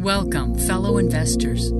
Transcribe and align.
Welcome, 0.00 0.58
fellow 0.60 0.96
investors. 0.96 1.70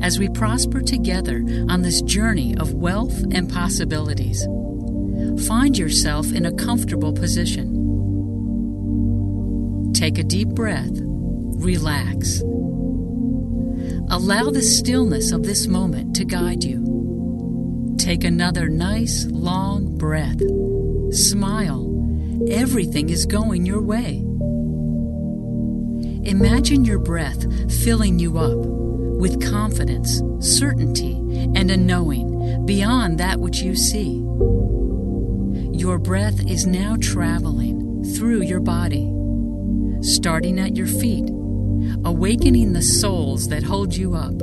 As 0.00 0.18
we 0.18 0.30
prosper 0.30 0.80
together 0.80 1.44
on 1.68 1.82
this 1.82 2.00
journey 2.00 2.56
of 2.56 2.72
wealth 2.72 3.12
and 3.30 3.46
possibilities, 3.46 4.42
find 5.46 5.76
yourself 5.76 6.32
in 6.32 6.46
a 6.46 6.54
comfortable 6.54 7.12
position. 7.12 7.68
Take 9.92 10.16
a 10.16 10.22
deep 10.24 10.48
breath, 10.48 10.92
relax. 10.94 12.40
Allow 14.08 14.48
the 14.48 14.62
stillness 14.62 15.30
of 15.30 15.42
this 15.42 15.66
moment 15.66 16.16
to 16.16 16.24
guide 16.24 16.64
you. 16.64 17.96
Take 17.98 18.24
another 18.24 18.70
nice, 18.70 19.26
long 19.26 19.98
breath. 19.98 20.40
Smile. 21.10 21.86
Everything 22.48 23.10
is 23.10 23.26
going 23.26 23.66
your 23.66 23.82
way. 23.82 24.24
Imagine 26.24 26.84
your 26.84 27.00
breath 27.00 27.42
filling 27.82 28.20
you 28.20 28.38
up 28.38 28.56
with 28.56 29.50
confidence, 29.50 30.22
certainty, 30.38 31.14
and 31.56 31.68
a 31.68 31.76
knowing 31.76 32.64
beyond 32.64 33.18
that 33.18 33.40
which 33.40 33.58
you 33.58 33.74
see. 33.74 34.18
Your 35.76 35.98
breath 35.98 36.48
is 36.48 36.64
now 36.64 36.96
traveling 37.00 38.04
through 38.14 38.42
your 38.42 38.60
body, 38.60 39.12
starting 40.00 40.60
at 40.60 40.76
your 40.76 40.86
feet, 40.86 41.28
awakening 42.04 42.72
the 42.72 42.82
soles 42.82 43.48
that 43.48 43.64
hold 43.64 43.96
you 43.96 44.14
up. 44.14 44.34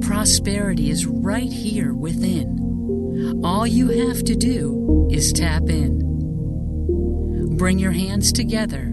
Prosperity 0.00 0.88
is 0.88 1.04
right 1.04 1.50
here 1.50 1.94
within. 1.94 3.40
All 3.42 3.66
you 3.66 3.88
have 4.06 4.22
to 4.22 4.36
do 4.36 5.08
is 5.10 5.32
tap 5.32 5.68
in. 5.68 5.98
Bring 7.56 7.80
your 7.80 7.92
hands 7.92 8.32
together 8.32 8.89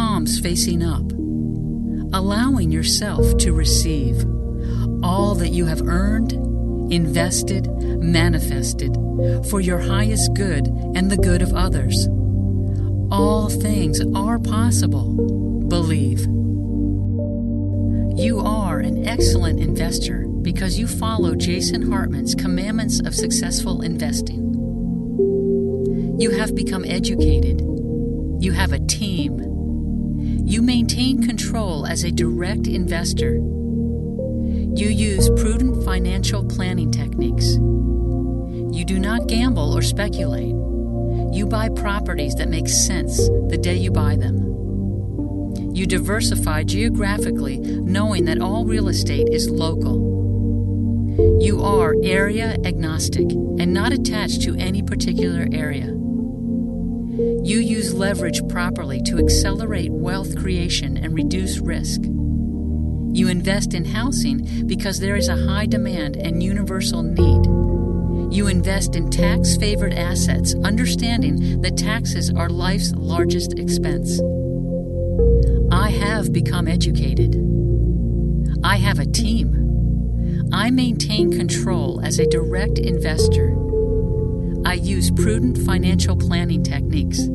palms 0.00 0.40
facing 0.40 0.82
up, 0.82 1.12
allowing 2.14 2.70
yourself 2.72 3.36
to 3.36 3.52
receive 3.52 4.24
all 5.02 5.34
that 5.34 5.50
you 5.50 5.66
have 5.66 5.82
earned, 5.82 6.32
invested, 6.90 7.66
manifested 8.00 8.94
for 9.50 9.60
your 9.60 9.78
highest 9.78 10.32
good 10.32 10.68
and 10.94 11.10
the 11.10 11.18
good 11.18 11.42
of 11.42 11.52
others. 11.52 12.08
All 13.12 13.50
things 13.50 14.00
are 14.14 14.38
possible. 14.38 15.12
Believe. 15.68 16.20
You 18.18 18.40
are 18.40 18.78
an 18.78 19.06
excellent 19.06 19.60
investor 19.60 20.26
because 20.40 20.78
you 20.78 20.86
follow 20.86 21.34
Jason 21.34 21.92
Hartman's 21.92 22.34
commandments 22.34 23.00
of 23.00 23.14
successful 23.14 23.82
investing. 23.82 24.40
You 26.18 26.30
have 26.30 26.54
become 26.54 26.86
educated. 26.86 27.60
You 28.40 28.52
have 28.52 28.72
a 28.72 28.78
team 28.78 29.39
you 30.50 30.62
maintain 30.62 31.22
control 31.22 31.86
as 31.86 32.02
a 32.02 32.10
direct 32.10 32.66
investor. 32.66 33.34
You 33.34 34.88
use 34.88 35.30
prudent 35.30 35.84
financial 35.84 36.44
planning 36.44 36.90
techniques. 36.90 37.52
You 37.54 38.84
do 38.84 38.98
not 38.98 39.28
gamble 39.28 39.72
or 39.72 39.80
speculate. 39.80 40.56
You 41.32 41.46
buy 41.48 41.68
properties 41.68 42.34
that 42.34 42.48
make 42.48 42.68
sense 42.68 43.16
the 43.48 43.58
day 43.62 43.76
you 43.76 43.92
buy 43.92 44.16
them. 44.16 44.38
You 45.72 45.86
diversify 45.86 46.64
geographically, 46.64 47.58
knowing 47.58 48.24
that 48.24 48.40
all 48.40 48.64
real 48.64 48.88
estate 48.88 49.28
is 49.30 49.48
local. 49.48 50.00
You 51.40 51.62
are 51.62 51.94
area 52.02 52.56
agnostic 52.64 53.30
and 53.30 53.72
not 53.72 53.92
attached 53.92 54.42
to 54.42 54.56
any 54.56 54.82
particular 54.82 55.46
area. 55.52 55.99
You 57.50 57.58
use 57.58 57.92
leverage 57.92 58.46
properly 58.46 59.02
to 59.06 59.18
accelerate 59.18 59.90
wealth 59.90 60.36
creation 60.36 60.96
and 60.96 61.12
reduce 61.12 61.58
risk. 61.58 62.00
You 62.04 63.26
invest 63.26 63.74
in 63.74 63.84
housing 63.86 64.68
because 64.68 65.00
there 65.00 65.16
is 65.16 65.28
a 65.28 65.48
high 65.48 65.66
demand 65.66 66.16
and 66.16 66.44
universal 66.44 67.02
need. 67.02 68.32
You 68.32 68.46
invest 68.46 68.94
in 68.94 69.10
tax 69.10 69.56
favored 69.56 69.92
assets, 69.94 70.54
understanding 70.62 71.60
that 71.62 71.76
taxes 71.76 72.30
are 72.30 72.48
life's 72.48 72.92
largest 72.92 73.58
expense. 73.58 74.20
I 75.72 75.90
have 75.90 76.32
become 76.32 76.68
educated. 76.68 77.34
I 78.62 78.76
have 78.76 79.00
a 79.00 79.06
team. 79.06 80.48
I 80.52 80.70
maintain 80.70 81.32
control 81.32 82.00
as 82.04 82.20
a 82.20 82.30
direct 82.30 82.78
investor. 82.78 83.56
I 84.64 84.74
use 84.74 85.10
prudent 85.10 85.58
financial 85.58 86.16
planning 86.16 86.62
techniques. 86.62 87.28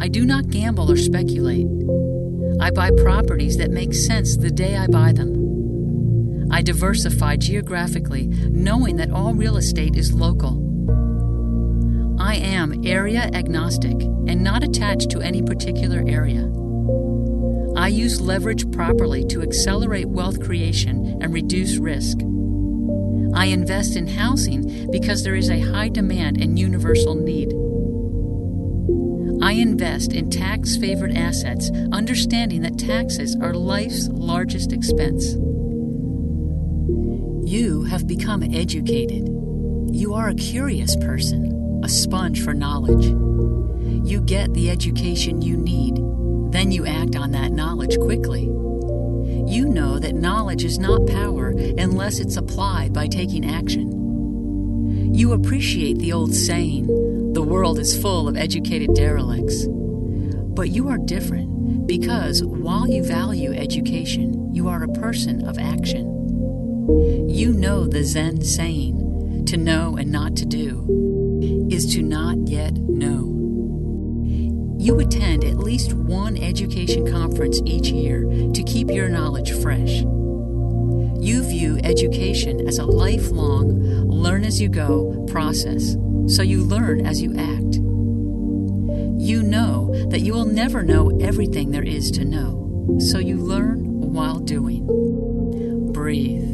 I 0.00 0.08
do 0.08 0.24
not 0.24 0.48
gamble 0.48 0.90
or 0.90 0.96
speculate. 0.96 1.66
I 2.60 2.70
buy 2.70 2.90
properties 2.90 3.58
that 3.58 3.70
make 3.70 3.92
sense 3.92 4.36
the 4.36 4.50
day 4.50 4.76
I 4.76 4.86
buy 4.86 5.12
them. 5.12 6.48
I 6.50 6.62
diversify 6.62 7.36
geographically, 7.36 8.26
knowing 8.26 8.96
that 8.96 9.10
all 9.10 9.34
real 9.34 9.56
estate 9.56 9.96
is 9.96 10.12
local. 10.12 10.66
I 12.18 12.36
am 12.36 12.84
area 12.84 13.30
agnostic 13.32 13.92
and 13.92 14.42
not 14.42 14.64
attached 14.64 15.10
to 15.10 15.20
any 15.20 15.42
particular 15.42 16.02
area. 16.06 16.50
I 17.76 17.88
use 17.88 18.20
leverage 18.20 18.70
properly 18.72 19.24
to 19.26 19.42
accelerate 19.42 20.08
wealth 20.08 20.40
creation 20.42 21.18
and 21.20 21.32
reduce 21.32 21.76
risk. 21.76 22.18
I 23.34 23.46
invest 23.46 23.96
in 23.96 24.06
housing 24.06 24.90
because 24.90 25.22
there 25.22 25.36
is 25.36 25.50
a 25.50 25.60
high 25.60 25.88
demand 25.88 26.40
and 26.40 26.58
universal 26.58 27.14
need. 27.14 27.52
I 29.42 29.52
invest 29.52 30.12
in 30.12 30.30
tax 30.30 30.76
favored 30.76 31.12
assets, 31.12 31.70
understanding 31.92 32.62
that 32.62 32.78
taxes 32.78 33.36
are 33.40 33.54
life's 33.54 34.08
largest 34.08 34.72
expense. 34.72 35.34
You 37.48 37.84
have 37.88 38.06
become 38.06 38.42
educated. 38.42 39.28
You 39.92 40.14
are 40.14 40.28
a 40.28 40.34
curious 40.34 40.94
person, 40.96 41.80
a 41.84 41.88
sponge 41.88 42.42
for 42.44 42.54
knowledge. 42.54 43.06
You 43.06 44.20
get 44.20 44.52
the 44.54 44.70
education 44.70 45.42
you 45.42 45.56
need, 45.56 45.96
then 46.52 46.70
you 46.70 46.86
act 46.86 47.16
on 47.16 47.32
that 47.32 47.52
knowledge 47.52 47.96
quickly 47.98 48.50
you 49.50 49.68
know 49.68 49.98
that 49.98 50.14
knowledge 50.14 50.62
is 50.62 50.78
not 50.78 51.08
power 51.08 51.50
unless 51.50 52.20
it's 52.20 52.36
applied 52.36 52.92
by 52.92 53.08
taking 53.08 53.44
action. 53.44 55.12
You 55.12 55.32
appreciate 55.32 55.98
the 55.98 56.12
old 56.12 56.32
saying, 56.32 56.86
the 57.32 57.42
world 57.42 57.78
is 57.78 58.00
full 58.00 58.28
of 58.28 58.36
educated 58.36 58.94
derelicts. 58.94 59.66
But 59.68 60.70
you 60.70 60.88
are 60.88 60.98
different 60.98 61.86
because 61.86 62.42
while 62.42 62.88
you 62.88 63.04
value 63.04 63.52
education, 63.52 64.54
you 64.54 64.68
are 64.68 64.82
a 64.82 64.88
person 64.88 65.46
of 65.46 65.58
action. 65.58 66.06
You 67.28 67.52
know 67.52 67.86
the 67.86 68.02
Zen 68.02 68.42
saying, 68.42 69.44
to 69.46 69.56
know 69.56 69.96
and 69.96 70.10
not 70.10 70.36
to 70.36 70.44
do, 70.44 71.68
is 71.70 71.94
to 71.94 72.02
not 72.02 72.48
yet 72.48 72.74
know. 72.74 73.36
You 74.78 74.98
attend 74.98 75.44
at 75.44 75.58
least 75.58 75.92
one 75.92 76.36
education 76.36 77.10
conference 77.10 77.60
each 77.64 77.90
year 77.90 78.22
to 78.22 78.62
keep 78.64 78.90
your 78.90 79.08
knowledge 79.08 79.52
fresh. 79.52 80.02
You 81.20 81.42
view 81.42 81.78
education 81.84 82.66
as 82.66 82.78
a 82.78 82.86
lifelong, 82.86 83.78
learn 84.08 84.44
as 84.44 84.60
you 84.60 84.68
go 84.68 85.26
process, 85.28 85.96
so 86.30 86.42
you 86.42 86.62
learn 86.62 87.04
as 87.04 87.20
you 87.20 87.34
act. 87.36 87.74
You 89.20 89.42
know 89.42 89.92
that 90.10 90.20
you 90.20 90.32
will 90.32 90.44
never 90.44 90.82
know 90.82 91.10
everything 91.20 91.70
there 91.70 91.82
is 91.82 92.10
to 92.12 92.24
know, 92.24 92.98
so 93.00 93.18
you 93.18 93.36
learn 93.36 93.84
while 94.00 94.38
doing. 94.38 94.86
Breathe. 95.92 96.48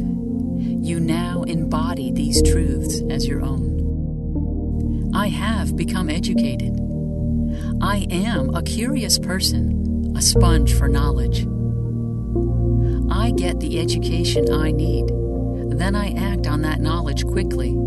You 0.83 0.99
now 0.99 1.43
embody 1.43 2.11
these 2.11 2.41
truths 2.41 3.01
as 3.09 3.27
your 3.27 3.41
own. 3.41 5.11
I 5.13 5.27
have 5.27 5.75
become 5.75 6.09
educated. 6.09 6.73
I 7.81 8.07
am 8.09 8.55
a 8.55 8.63
curious 8.63 9.19
person, 9.19 10.13
a 10.15 10.21
sponge 10.21 10.73
for 10.73 10.87
knowledge. 10.87 11.47
I 13.11 13.31
get 13.31 13.59
the 13.59 13.79
education 13.79 14.51
I 14.51 14.71
need, 14.71 15.07
then 15.77 15.95
I 15.95 16.13
act 16.13 16.47
on 16.47 16.61
that 16.63 16.81
knowledge 16.81 17.25
quickly. 17.25 17.86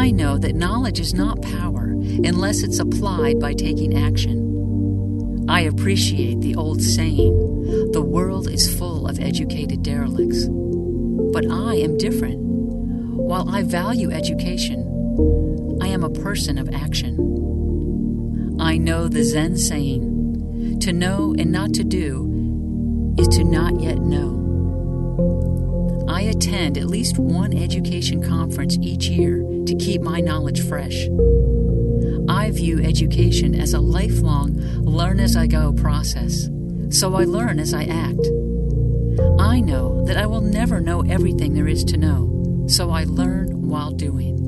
I 0.00 0.10
know 0.12 0.38
that 0.38 0.54
knowledge 0.54 0.98
is 0.98 1.12
not 1.12 1.42
power 1.42 1.90
unless 2.24 2.62
it's 2.62 2.78
applied 2.78 3.38
by 3.38 3.52
taking 3.52 3.98
action. 3.98 5.44
I 5.46 5.60
appreciate 5.60 6.40
the 6.40 6.54
old 6.54 6.80
saying 6.80 7.90
the 7.92 8.00
world 8.00 8.48
is 8.48 8.78
full 8.78 9.06
of 9.06 9.20
educated 9.20 9.82
derelicts. 9.82 10.48
But 10.48 11.44
I 11.50 11.74
am 11.74 11.98
different. 11.98 12.38
While 12.40 13.50
I 13.50 13.62
value 13.62 14.10
education, 14.10 15.78
I 15.82 15.88
am 15.88 16.02
a 16.02 16.08
person 16.08 16.56
of 16.56 16.70
action. 16.70 18.56
I 18.58 18.78
know 18.78 19.06
the 19.06 19.22
Zen 19.22 19.58
saying 19.58 20.80
to 20.80 20.94
know 20.94 21.34
and 21.38 21.52
not 21.52 21.74
to 21.74 21.84
do 21.84 23.14
is 23.18 23.28
to 23.36 23.44
not 23.44 23.78
yet 23.82 23.98
know. 23.98 24.38
I 26.08 26.22
attend 26.22 26.78
at 26.78 26.86
least 26.86 27.18
one 27.18 27.54
education 27.54 28.26
conference 28.26 28.78
each 28.80 29.06
year 29.06 29.49
to 29.70 29.76
keep 29.76 30.02
my 30.02 30.20
knowledge 30.20 30.66
fresh. 30.66 31.06
I 32.28 32.50
view 32.50 32.80
education 32.82 33.54
as 33.54 33.72
a 33.72 33.78
lifelong 33.78 34.56
learn 34.80 35.20
as 35.20 35.36
I 35.36 35.46
go 35.46 35.72
process, 35.72 36.48
so 36.88 37.14
I 37.14 37.24
learn 37.24 37.60
as 37.60 37.72
I 37.72 37.84
act. 37.84 38.26
I 39.38 39.60
know 39.60 40.04
that 40.06 40.16
I 40.16 40.26
will 40.26 40.40
never 40.40 40.80
know 40.80 41.02
everything 41.02 41.54
there 41.54 41.68
is 41.68 41.84
to 41.84 41.96
know, 41.96 42.64
so 42.68 42.90
I 42.90 43.04
learn 43.04 43.68
while 43.68 43.92
doing. 43.92 44.38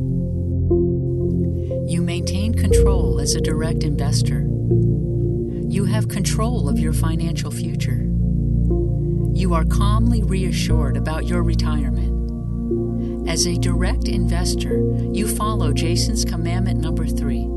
You 1.88 2.02
maintain 2.02 2.52
control 2.52 3.20
as 3.20 3.36
a 3.36 3.40
direct 3.40 3.84
investor. 3.84 4.40
You 5.68 5.84
have 5.84 6.08
control 6.08 6.68
of 6.68 6.80
your 6.80 6.92
financial 6.92 7.52
future. 7.52 8.08
You 9.34 9.54
are 9.54 9.64
calmly 9.66 10.24
reassured 10.24 10.96
about 10.96 11.26
your 11.26 11.44
retirement. 11.44 12.11
As 13.32 13.46
a 13.46 13.56
direct 13.56 14.08
investor, 14.08 14.76
you 15.10 15.26
follow 15.26 15.72
Jason's 15.72 16.22
commandment 16.22 16.78
number 16.78 17.06
three 17.06 17.48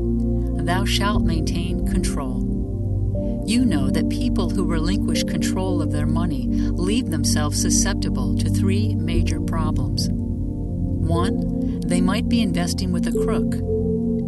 Thou 0.64 0.86
shalt 0.86 1.22
maintain 1.22 1.86
control. 1.86 3.44
You 3.46 3.66
know 3.66 3.90
that 3.90 4.08
people 4.08 4.48
who 4.48 4.64
relinquish 4.64 5.24
control 5.24 5.82
of 5.82 5.92
their 5.92 6.06
money 6.06 6.46
leave 6.48 7.10
themselves 7.10 7.60
susceptible 7.60 8.38
to 8.38 8.48
three 8.48 8.94
major 8.94 9.38
problems. 9.38 10.08
One, 10.10 11.80
they 11.80 12.00
might 12.00 12.30
be 12.30 12.40
investing 12.40 12.90
with 12.90 13.06
a 13.06 13.24
crook. 13.24 13.52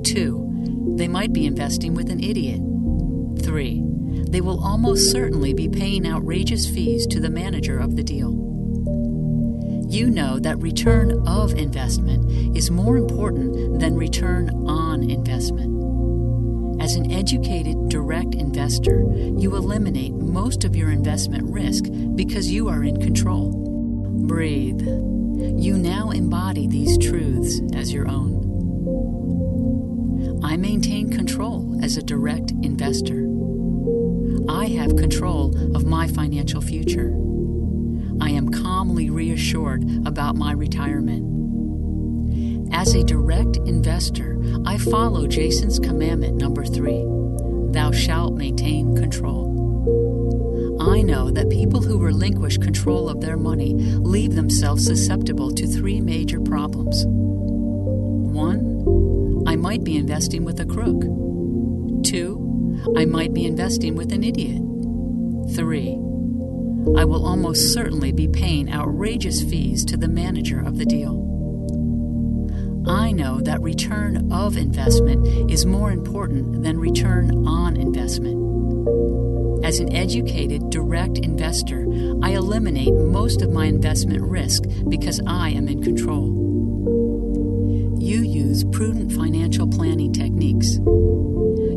Two, 0.05 0.95
they 0.99 1.09
might 1.09 1.33
be 1.33 1.47
investing 1.47 1.95
with 1.95 2.11
an 2.11 2.23
idiot. 2.23 2.61
Three, 3.43 3.83
they 4.29 4.43
will 4.43 4.63
almost 4.63 5.11
certainly 5.11 5.55
be 5.55 5.71
paying 5.71 6.07
outrageous 6.07 6.69
fees 6.69 7.07
to 7.07 7.21
the 7.21 7.31
manager 7.31 7.79
of 7.79 7.97
the 7.97 8.05
deal. 8.05 8.48
You 9.89 10.11
know 10.11 10.39
that 10.41 10.59
return 10.59 11.27
of 11.27 11.55
investment 11.55 12.55
is 12.55 12.71
more 12.71 12.99
important 12.99 13.81
than 13.81 13.97
return 13.97 14.51
on 14.69 15.09
investment. 15.09 15.79
As 16.83 16.95
an 16.95 17.11
educated, 17.11 17.89
direct 17.89 18.35
investor, 18.35 19.01
you 19.17 19.57
eliminate 19.57 20.13
most 20.13 20.65
of 20.65 20.77
your 20.77 20.91
investment 20.91 21.45
risk 21.51 21.85
because 22.15 22.51
you 22.51 22.69
are 22.69 22.85
in 22.85 23.01
control. 23.01 23.51
Breathe. 24.27 24.83
You 24.83 25.79
now 25.79 26.11
embody 26.11 26.69
these 26.69 26.99
truths 26.99 27.63
as 27.75 27.91
your 27.91 28.09
own. 28.09 28.39
I 30.45 30.59
maintain 30.59 31.11
control 31.11 31.79
as 31.83 31.97
a 31.97 32.03
direct 32.03 32.51
investor. 32.63 33.27
I 34.51 34.67
have 34.67 34.97
control 34.97 35.57
of 35.75 35.87
my 35.87 36.07
financial 36.09 36.61
future. 36.61 37.28
I 38.21 38.31
am 38.31 38.51
calmly 38.51 39.11
reassured 39.11 39.85
about 40.07 40.37
my 40.37 40.53
retirement. 40.53 41.39
As 42.73 42.95
a 42.95 43.03
direct 43.03 43.57
investor, 43.59 44.39
I 44.67 44.79
follow 44.79 45.27
Jason's 45.27 45.79
commandment 45.79 46.37
number 46.37 46.65
three 46.65 47.05
Thou 47.73 47.93
shalt 47.93 48.35
maintain 48.35 48.97
control. 48.97 49.47
I 50.81 51.03
know 51.03 51.31
that 51.31 51.51
people 51.51 51.83
who 51.83 51.99
relinquish 51.99 52.59
control 52.59 53.09
of 53.09 53.21
their 53.21 53.37
money 53.37 53.75
leave 53.75 54.35
themselves 54.35 54.85
susceptible 54.85 55.51
to 55.53 55.67
three 55.67 56.01
major 56.01 56.41
problems. 56.41 57.05
One, 57.07 59.45
I 59.47 59.57
might 59.57 59.85
be 59.85 59.97
investing 59.97 60.45
with 60.45 60.61
a 60.61 60.67
crook. 60.67 61.03
Two, 62.05 62.45
I 62.97 63.05
might 63.05 63.35
be 63.35 63.45
investing 63.45 63.97
with 63.97 64.13
an 64.13 64.23
idiot. 64.23 64.63
Three, 65.55 65.99
I 66.97 67.05
will 67.05 67.27
almost 67.27 67.73
certainly 67.73 68.13
be 68.13 68.29
paying 68.29 68.73
outrageous 68.73 69.43
fees 69.43 69.85
to 69.87 69.97
the 69.97 70.09
manager 70.09 70.61
of 70.61 70.79
the 70.79 70.85
deal. 70.85 71.25
I 72.87 73.13
know 73.13 73.41
that 73.41 73.61
return 73.61 74.33
of 74.33 74.57
investment 74.57 75.51
is 75.51 75.67
more 75.67 75.91
important 75.91 76.63
than 76.63 76.79
return 76.79 77.47
on 77.47 77.77
investment. 77.77 78.39
As 79.65 79.81
an 79.81 79.95
educated, 79.95 80.71
direct 80.71 81.19
investor, 81.19 81.87
I 82.23 82.31
eliminate 82.31 82.95
most 82.95 83.43
of 83.43 83.53
my 83.53 83.67
investment 83.67 84.23
risk 84.23 84.63
because 84.89 85.21
I 85.27 85.51
am 85.51 85.69
in 85.69 85.83
control. 85.83 86.29
You 87.99 88.23
use 88.23 88.65
prudent 88.65 89.13
financial 89.13 89.69
planning 89.69 90.13
techniques. 90.13 90.79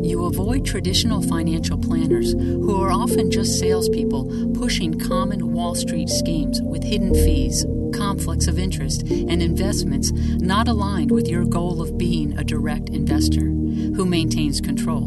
You 0.02 0.24
avoid 0.24 0.64
traditional 0.64 1.22
financial 1.22 1.78
planners 1.78 2.32
who 2.32 2.76
are 2.76 2.90
often 2.90 3.30
just 3.30 3.58
salespeople 3.58 4.52
pushing 4.54 4.98
common 4.98 5.52
Wall 5.52 5.74
Street 5.74 6.08
schemes 6.08 6.60
with 6.62 6.82
hidden 6.82 7.14
fees 7.14 7.64
conflicts 7.92 8.48
of 8.48 8.58
interest 8.58 9.02
and 9.02 9.42
investments 9.42 10.10
not 10.12 10.66
aligned 10.66 11.10
with 11.10 11.28
your 11.28 11.44
goal 11.44 11.80
of 11.80 11.96
being 11.98 12.36
a 12.38 12.44
direct 12.44 12.88
investor 12.88 13.42
who 13.42 14.04
maintains 14.04 14.60
control. 14.60 15.06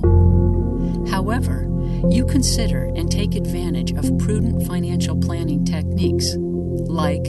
However, 1.10 1.68
you 2.10 2.26
consider 2.26 2.86
and 2.96 3.12
take 3.12 3.36
advantage 3.36 3.92
of 3.92 4.18
prudent 4.20 4.66
financial 4.66 5.18
planning 5.18 5.66
techniques 5.66 6.36
like 6.38 7.26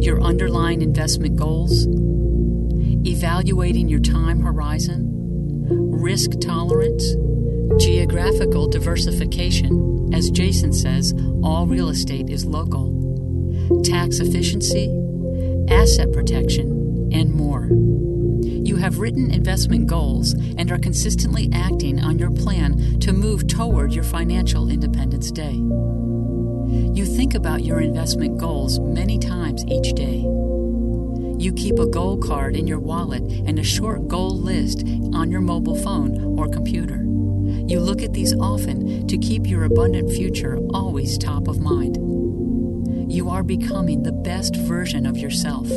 your 0.00 0.20
underlying 0.22 0.82
investment 0.82 1.36
goals, 1.36 1.86
evaluating 3.06 3.88
your 3.88 4.00
time 4.00 4.40
horizon, 4.40 5.11
risk 6.02 6.32
tolerance, 6.40 7.14
geographical 7.78 8.66
diversification. 8.66 10.10
As 10.12 10.30
Jason 10.30 10.72
says, 10.72 11.14
all 11.44 11.66
real 11.66 11.88
estate 11.88 12.28
is 12.28 12.44
local 12.44 12.90
tax 13.84 14.18
efficiency, 14.18 14.90
asset 15.68 16.12
protection, 16.12 17.08
and 17.12 17.32
more. 17.32 17.68
You 18.42 18.76
have 18.76 18.98
written 18.98 19.30
investment 19.30 19.86
goals 19.86 20.32
and 20.58 20.70
are 20.70 20.78
consistently 20.78 21.48
acting 21.52 22.00
on 22.00 22.18
your 22.18 22.32
plan 22.32 22.98
to 23.00 23.12
move 23.12 23.46
toward 23.46 23.94
your 23.94 24.04
financial 24.04 24.68
independence 24.68 25.30
day. 25.30 25.54
You 25.54 27.06
think 27.06 27.34
about 27.34 27.64
your 27.64 27.80
investment 27.80 28.38
goals 28.38 28.80
many 28.80 29.18
times 29.18 29.64
each 29.68 29.94
day. 29.94 30.24
You 31.42 31.52
keep 31.52 31.78
a 31.78 31.86
goal 31.86 32.18
card 32.18 32.56
in 32.56 32.66
your 32.66 32.78
wallet 32.78 33.22
and 33.22 33.58
a 33.58 33.64
short 33.64 34.08
goal 34.08 34.38
list 34.38 34.84
on 35.12 35.30
your 35.30 35.40
mobile 35.40 35.76
phone 35.76 36.38
or 36.38 36.48
computer. 36.48 36.96
You 37.68 37.80
look 37.80 38.02
at 38.02 38.12
these 38.12 38.34
often 38.34 39.06
to 39.08 39.18
keep 39.18 39.46
your 39.46 39.64
abundant 39.64 40.10
future 40.12 40.58
always 40.72 41.18
top 41.18 41.48
of 41.48 41.58
mind 41.60 41.98
you 43.12 43.28
are 43.28 43.42
becoming 43.42 44.02
the 44.02 44.12
best 44.12 44.56
version 44.56 45.04
of 45.04 45.18
yourself. 45.18 45.68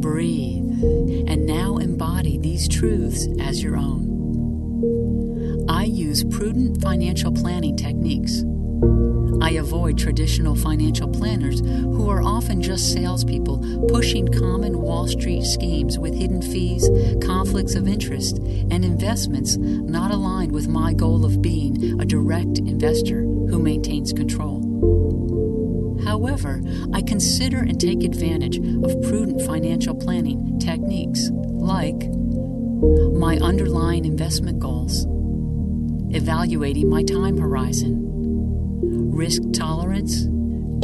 Breathe 0.00 0.82
and 1.28 1.44
now 1.44 1.76
embody 1.76 2.38
these 2.38 2.66
truths 2.66 3.28
as 3.38 3.62
your 3.62 3.76
own. 3.76 5.66
I 5.68 5.84
use 5.84 6.24
prudent 6.24 6.80
financial 6.80 7.30
planning 7.30 7.76
techniques. 7.76 8.42
I 9.44 9.50
avoid 9.50 9.98
traditional 9.98 10.54
financial 10.54 11.06
planners 11.06 11.60
who 11.60 12.08
are 12.08 12.22
often 12.22 12.62
just 12.62 12.92
salespeople 12.92 13.86
pushing 13.88 14.26
common 14.28 14.80
Wall 14.80 15.06
Street 15.06 15.42
schemes 15.42 15.98
with 15.98 16.14
hidden 16.14 16.40
fees, 16.40 16.88
conflicts 17.20 17.74
of 17.74 17.86
interest, 17.86 18.38
and 18.38 18.84
investments 18.84 19.56
not 19.58 20.10
aligned 20.10 20.52
with 20.52 20.66
my 20.66 20.94
goal 20.94 21.26
of 21.26 21.42
being 21.42 22.00
a 22.00 22.06
direct 22.06 22.58
investor 22.58 23.20
who 23.20 23.58
maintains 23.58 24.14
control. 24.14 24.62
However, 26.04 26.62
I 26.92 27.02
consider 27.02 27.58
and 27.58 27.78
take 27.78 28.02
advantage 28.02 28.58
of 28.58 29.02
prudent 29.02 29.42
financial 29.42 29.94
planning 29.94 30.58
techniques 30.58 31.28
like 31.30 32.08
my 33.12 33.36
underlying 33.42 34.04
investment 34.04 34.58
goals, 34.58 35.06
evaluating 36.14 36.88
my 36.88 37.02
time 37.02 37.36
horizon, 37.36 38.13
risk 39.14 39.42
tolerance, 39.52 40.26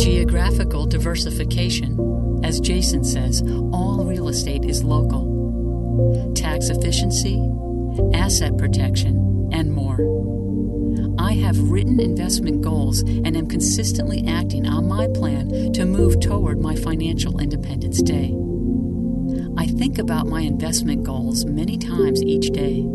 geographical 0.01 0.87
diversification. 0.87 2.41
As 2.45 2.61
Jason 2.61 3.05
says, 3.05 3.43
all 3.73 4.05
real 4.05 4.29
estate 4.29 4.65
is 4.65 4.85
local, 4.85 6.33
tax 6.35 6.69
efficiency, 6.69 7.43
asset 8.15 8.57
protection, 8.57 9.51
and 9.53 9.73
more. 9.73 9.99
I 11.19 11.35
have 11.35 11.59
written 11.59 12.01
investment 12.01 12.63
goals 12.63 13.01
and 13.01 13.37
am 13.37 13.49
consistently 13.49 14.25
acting 14.27 14.67
on 14.67 14.89
my 14.89 15.09
plan 15.09 15.73
to 15.73 15.85
move 15.85 16.21
toward 16.21 16.61
my 16.61 16.77
financial 16.77 17.41
independence 17.41 18.01
day. 18.01 18.35
I 19.59 19.67
think 19.67 19.99
about 19.99 20.29
my 20.29 20.41
investment 20.41 21.03
goals 21.03 21.45
many 21.45 21.77
times 21.77 22.23
each 22.23 22.51
day. 22.51 22.87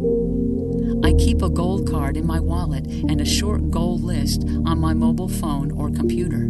Keep 1.36 1.42
a 1.42 1.50
gold 1.50 1.92
card 1.92 2.16
in 2.16 2.26
my 2.26 2.40
wallet 2.40 2.88
and 2.88 3.20
a 3.20 3.26
short 3.26 3.70
goal 3.70 4.00
list 4.00 4.46
on 4.66 4.80
my 4.80 4.94
mobile 4.94 5.28
phone 5.28 5.70
or 5.74 5.92
computer. 5.92 6.50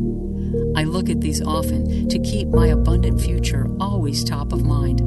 I 0.79 0.83
look 0.83 1.09
at 1.09 1.21
these 1.21 1.41
often 1.41 2.07
to 2.07 2.19
keep 2.19 2.49
my 2.49 2.67
abundant 2.67 3.19
future 3.19 3.65
always 3.79 4.23
top 4.23 4.53
of 4.53 4.63
mind. 4.63 5.01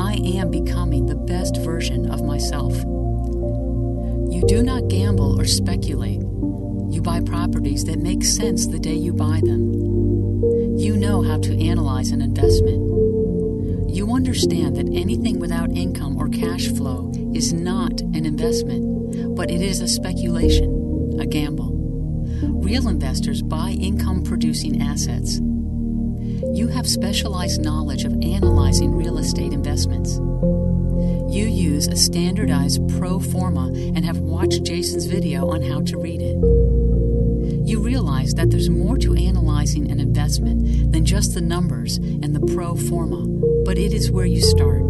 I 0.00 0.14
am 0.14 0.50
becoming 0.50 1.06
the 1.06 1.14
best 1.14 1.56
version 1.58 2.10
of 2.10 2.24
myself. 2.24 2.74
You 2.74 4.42
do 4.48 4.60
not 4.60 4.88
gamble 4.88 5.40
or 5.40 5.44
speculate. 5.44 6.22
You 6.90 7.00
buy 7.00 7.20
properties 7.20 7.84
that 7.84 8.00
make 8.00 8.24
sense 8.24 8.66
the 8.66 8.80
day 8.80 8.96
you 8.96 9.12
buy 9.12 9.40
them. 9.44 9.72
You 10.76 10.96
know 10.96 11.22
how 11.22 11.38
to 11.38 11.64
analyze 11.64 12.10
an 12.10 12.20
investment. 12.22 13.03
You 13.94 14.10
understand 14.12 14.74
that 14.74 14.92
anything 14.92 15.38
without 15.38 15.70
income 15.70 16.16
or 16.16 16.28
cash 16.28 16.66
flow 16.66 17.12
is 17.32 17.52
not 17.52 18.00
an 18.00 18.26
investment, 18.26 19.36
but 19.36 19.52
it 19.52 19.62
is 19.62 19.80
a 19.80 19.86
speculation, 19.86 21.16
a 21.20 21.24
gamble. 21.24 21.70
Real 22.42 22.88
investors 22.88 23.40
buy 23.40 23.70
income 23.70 24.24
producing 24.24 24.82
assets. 24.82 25.36
You 25.36 26.66
have 26.72 26.88
specialized 26.88 27.62
knowledge 27.62 28.02
of 28.02 28.20
analyzing 28.20 28.96
real 28.96 29.18
estate 29.18 29.52
investments. 29.52 30.16
You 31.32 31.46
use 31.46 31.86
a 31.86 31.94
standardized 31.94 32.88
pro 32.98 33.20
forma 33.20 33.68
and 33.68 34.04
have 34.04 34.18
watched 34.18 34.64
Jason's 34.64 35.06
video 35.06 35.50
on 35.50 35.62
how 35.62 35.82
to 35.82 35.98
read 35.98 36.20
it. 36.20 36.83
You 37.64 37.80
realize 37.80 38.34
that 38.34 38.50
there's 38.50 38.68
more 38.68 38.98
to 38.98 39.14
analyzing 39.14 39.90
an 39.90 39.98
investment 39.98 40.92
than 40.92 41.06
just 41.06 41.32
the 41.32 41.40
numbers 41.40 41.96
and 41.96 42.36
the 42.36 42.52
pro 42.54 42.76
forma, 42.76 43.26
but 43.64 43.78
it 43.78 43.94
is 43.94 44.10
where 44.10 44.26
you 44.26 44.42
start. 44.42 44.82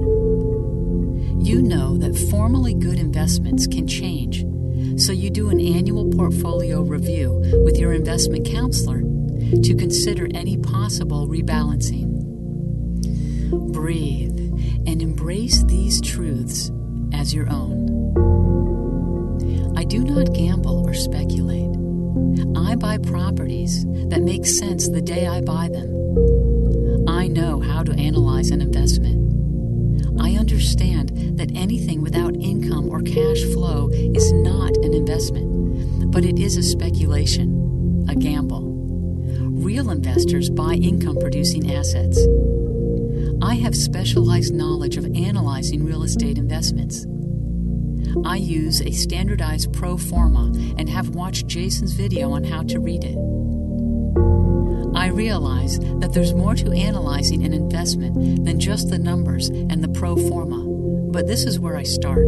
You 1.40 1.62
know 1.62 1.96
that 1.98 2.18
formally 2.30 2.74
good 2.74 2.98
investments 2.98 3.68
can 3.68 3.86
change, 3.86 4.44
so 5.00 5.12
you 5.12 5.30
do 5.30 5.50
an 5.50 5.60
annual 5.60 6.10
portfolio 6.10 6.82
review 6.82 7.40
with 7.64 7.78
your 7.78 7.92
investment 7.92 8.44
counselor 8.44 9.02
to 9.02 9.76
consider 9.76 10.26
any 10.34 10.56
possible 10.56 11.28
rebalancing. 11.28 12.10
Breathe 13.72 14.36
and 14.84 15.00
embrace 15.00 15.62
these 15.64 16.00
truths 16.00 16.72
as 17.12 17.32
your 17.32 17.48
own. 17.50 17.84
I 19.76 19.84
do 19.84 20.02
not 20.02 20.34
gamble 20.34 20.84
or 20.88 20.94
speculate. 20.94 21.83
I 22.56 22.76
buy 22.76 22.98
properties 22.98 23.84
that 24.08 24.22
make 24.22 24.46
sense 24.46 24.88
the 24.88 25.02
day 25.02 25.26
I 25.26 25.40
buy 25.40 25.68
them. 25.68 27.08
I 27.08 27.26
know 27.28 27.60
how 27.60 27.82
to 27.82 27.92
analyze 27.92 28.50
an 28.50 28.60
investment. 28.60 29.24
I 30.20 30.36
understand 30.36 31.38
that 31.38 31.50
anything 31.54 32.02
without 32.02 32.34
income 32.36 32.88
or 32.88 33.02
cash 33.02 33.42
flow 33.52 33.90
is 33.92 34.32
not 34.32 34.76
an 34.78 34.94
investment, 34.94 36.10
but 36.12 36.24
it 36.24 36.38
is 36.38 36.56
a 36.56 36.62
speculation, 36.62 38.06
a 38.08 38.14
gamble. 38.14 38.62
Real 39.40 39.90
investors 39.90 40.50
buy 40.50 40.74
income 40.74 41.16
producing 41.18 41.72
assets. 41.72 42.18
I 43.42 43.54
have 43.56 43.74
specialized 43.74 44.54
knowledge 44.54 44.96
of 44.96 45.04
analyzing 45.16 45.84
real 45.84 46.02
estate 46.02 46.38
investments. 46.38 47.06
I 48.24 48.36
use 48.36 48.80
a 48.80 48.90
standardized 48.90 49.72
pro 49.72 49.98
forma 49.98 50.52
and 50.78 50.88
have 50.88 51.10
watched 51.10 51.46
Jason's 51.46 51.92
video 51.92 52.30
on 52.32 52.44
how 52.44 52.62
to 52.62 52.80
read 52.80 53.04
it. 53.04 53.16
I 54.96 55.08
realize 55.08 55.78
that 55.78 56.12
there's 56.14 56.32
more 56.32 56.54
to 56.54 56.72
analyzing 56.72 57.44
an 57.44 57.52
investment 57.52 58.44
than 58.44 58.58
just 58.58 58.88
the 58.88 58.98
numbers 58.98 59.48
and 59.48 59.84
the 59.84 59.88
pro 59.88 60.16
forma, 60.16 60.64
but 61.12 61.26
this 61.26 61.44
is 61.44 61.60
where 61.60 61.76
I 61.76 61.82
start. 61.82 62.26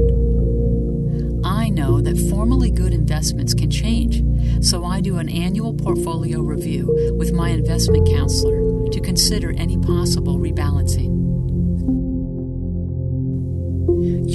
I 1.44 1.70
know 1.70 2.00
that 2.00 2.18
formally 2.28 2.70
good 2.70 2.92
investments 2.92 3.54
can 3.54 3.70
change, 3.70 4.22
so 4.64 4.84
I 4.84 5.00
do 5.00 5.16
an 5.16 5.28
annual 5.28 5.72
portfolio 5.74 6.40
review 6.40 7.14
with 7.16 7.32
my 7.32 7.50
investment 7.50 8.08
counselor 8.08 8.90
to 8.90 9.00
consider 9.00 9.52
any 9.52 9.78
possible 9.78 10.38
rebalancing. 10.38 11.15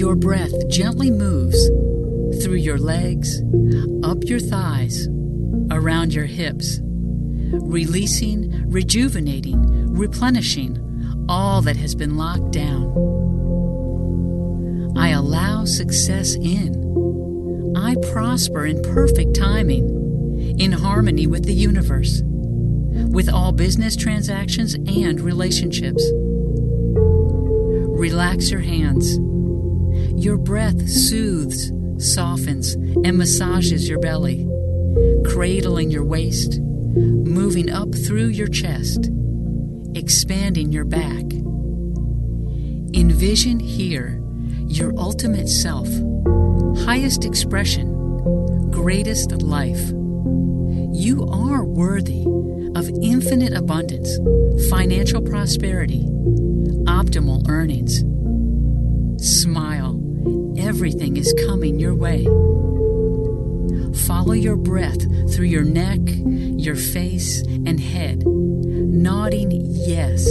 Your 0.02 0.16
breath 0.16 0.68
gently 0.68 1.12
moves 1.12 1.68
through 2.44 2.56
your 2.56 2.80
legs, 2.80 3.40
up 4.02 4.24
your 4.24 4.40
thighs, 4.40 5.08
around 5.70 6.12
your 6.12 6.26
hips, 6.26 6.80
releasing, 6.82 8.68
rejuvenating, 8.68 9.94
replenishing 9.94 10.80
all 11.30 11.62
that 11.62 11.76
has 11.76 11.94
been 11.94 12.18
locked 12.18 12.50
down. 12.50 12.88
I 14.98 15.10
allow 15.10 15.66
success 15.66 16.34
in. 16.34 17.76
I 17.78 17.94
prosper 18.12 18.66
in 18.66 18.82
perfect 18.82 19.36
timing, 19.36 20.58
in 20.60 20.72
harmony 20.72 21.28
with 21.28 21.46
the 21.46 21.54
universe, 21.54 22.24
with 22.26 23.30
all 23.30 23.52
business 23.52 23.96
transactions 23.96 24.74
and 24.74 25.22
relationships. 25.22 26.04
Relax 27.86 28.50
your 28.50 28.62
hands. 28.62 29.20
Your 30.22 30.38
breath 30.38 30.88
soothes, 30.88 31.72
softens, 31.98 32.76
and 32.76 33.18
massages 33.18 33.90
your 33.90 33.98
belly, 33.98 34.48
cradling 35.26 35.90
your 35.90 36.04
waist, 36.04 36.60
moving 36.62 37.72
up 37.72 37.96
through 37.96 38.28
your 38.28 38.48
chest, 38.48 39.10
expanding 39.96 40.72
your 40.72 40.86
back. 40.86 41.24
Envision 42.94 43.60
here 43.60 44.22
your 44.68 44.94
ultimate 44.96 45.50
self, 45.50 45.88
highest 46.86 47.26
expression, 47.26 48.70
greatest 48.70 49.32
life. 49.42 49.90
You 50.94 51.28
are 51.32 51.64
worthy 51.64 52.28
of 52.76 52.88
infinite 53.02 53.54
abundance, 53.54 54.20
financial 54.70 55.24
prosperity, 55.24 56.06
optimal 56.86 57.50
earnings. 57.50 58.04
Smile. 59.24 59.91
Everything 60.82 61.16
is 61.16 61.32
coming 61.46 61.78
your 61.78 61.94
way. 61.94 62.26
Follow 64.08 64.34
your 64.34 64.56
breath 64.56 65.00
through 65.32 65.46
your 65.46 65.64
neck, 65.64 66.00
your 66.04 66.76
face, 66.76 67.44
and 67.44 67.80
head, 67.80 68.26
nodding 68.26 69.52
yes 69.52 70.26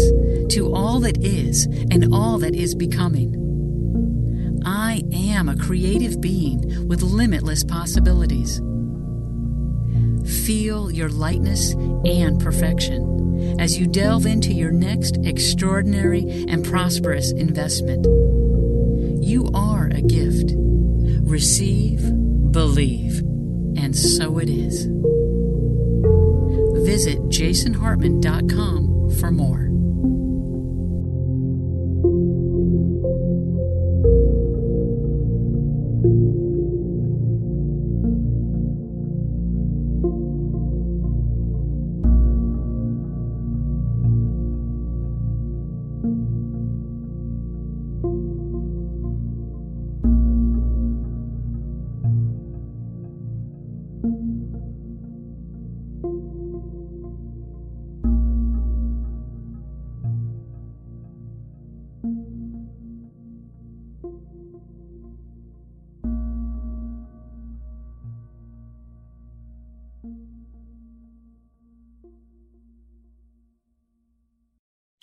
to 0.49 0.75
all 0.75 0.99
that 0.99 1.19
is 1.25 1.67
and 1.93 2.13
all 2.13 2.37
that 2.39 2.57
is 2.57 2.75
becoming. 2.75 4.61
I 4.67 5.05
am 5.13 5.49
a 5.49 5.57
creative 5.57 6.21
being 6.21 6.89
with 6.89 7.01
limitless 7.03 7.63
possibilities. 7.63 8.59
Feel 10.45 10.91
your 10.91 11.11
lightness 11.11 11.75
and 12.05 12.41
perfection 12.41 13.57
as 13.61 13.79
you 13.79 13.87
delve 13.87 14.27
into 14.27 14.53
your 14.53 14.73
next 14.73 15.17
extraordinary 15.23 16.23
and 16.49 16.65
prosperous 16.65 17.31
investment. 17.31 18.05
You 19.21 19.49
are 19.55 19.87
a 19.89 20.01
gift. 20.01 20.55
Receive, 20.57 22.01
believe, 22.51 23.21
and 23.77 23.97
so 23.97 24.39
it 24.39 24.49
is. 24.49 24.87
Visit 26.85 27.19
jasonhartman.com 27.29 29.11
for 29.21 29.31
more. 29.31 29.70